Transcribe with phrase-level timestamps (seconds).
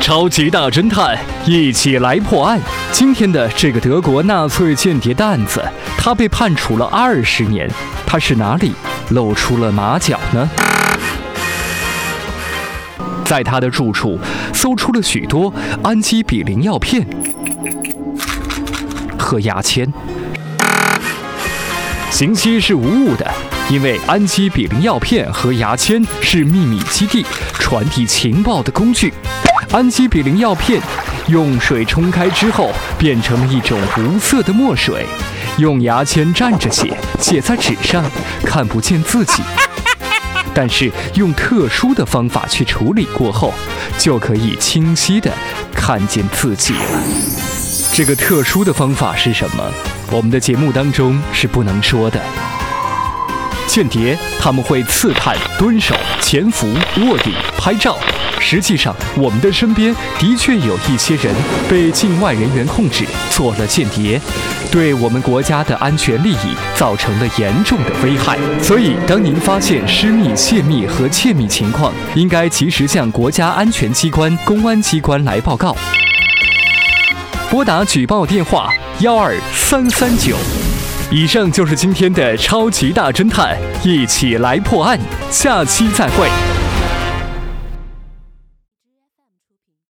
[0.00, 2.58] 超级大侦探，一起来破案。
[2.90, 5.62] 今天的这个德国纳粹间谍的案子，
[5.98, 7.70] 他被判处了二十年。
[8.06, 8.72] 他是哪里
[9.10, 10.50] 露出了马脚呢？
[13.24, 14.18] 在他的住处
[14.52, 15.52] 搜出了许多
[15.84, 17.06] 氨基比林药片
[19.18, 19.86] 和牙签，
[22.10, 23.30] 刑期是无误的。
[23.68, 27.24] 因为氨基比林药片和牙签是秘密基地
[27.54, 29.12] 传递情报的工具，
[29.72, 30.80] 氨基比林药片
[31.28, 35.06] 用水冲开之后变成了一种无色的墨水，
[35.58, 38.04] 用牙签蘸着写，写在纸上
[38.44, 39.42] 看不见自己，
[40.52, 43.54] 但是用特殊的方法去处理过后，
[43.96, 45.30] 就可以清晰的
[45.72, 46.80] 看见自己了。
[47.92, 49.64] 这个特殊的方法是什么？
[50.10, 52.20] 我们的节目当中是不能说的。
[53.70, 56.66] 间谍他们会刺探、蹲守、潜伏、
[57.06, 57.96] 卧底、拍照。
[58.40, 61.32] 实际上，我们的身边的确有一些人
[61.68, 64.20] 被境外人员控制，做了间谍，
[64.72, 68.36] 对我们国家的安全利益造成了严重的危害。
[68.60, 75.76] 所以，当您发现失密、泄密和窃密情况，应该及时向国家安全机关、公安机关来报告。
[77.48, 80.34] 拨打举报电话：幺二三三九。
[81.12, 84.96] 以上就是今天的超级大侦探，一起来破案，
[85.28, 86.28] 下期再会。